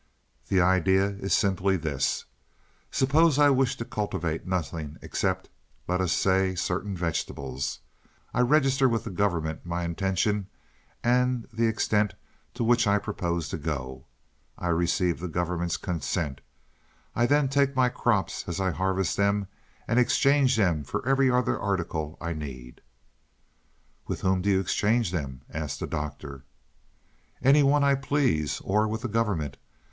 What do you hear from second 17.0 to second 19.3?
I then take my crops as I harvest